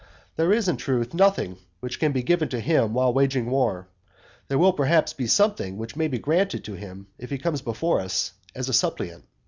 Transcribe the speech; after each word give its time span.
There 0.35 0.51
is, 0.51 0.67
in 0.67 0.77
truth, 0.77 1.13
nothing 1.13 1.59
which 1.79 1.99
can 1.99 2.11
be 2.11 2.23
given 2.23 2.49
to 2.49 2.59
him 2.59 2.95
while 2.95 3.13
waging 3.13 3.51
war, 3.51 3.87
there 4.47 4.57
will 4.57 4.73
perhaps 4.73 5.13
be 5.13 5.27
something 5.27 5.77
which 5.77 5.95
may 5.95 6.07
be 6.07 6.17
granted 6.17 6.63
to 6.63 6.73
him 6.73 7.05
if 7.19 7.29
he 7.29 7.37
comes 7.37 7.61
before 7.61 7.99
us 7.99 8.31
as 8.55 8.67
a 8.67 8.73
suppliant. 8.73 9.25